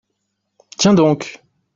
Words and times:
Tiens 0.79 0.95
donc! 0.95 1.43